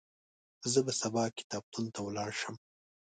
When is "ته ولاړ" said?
1.93-2.31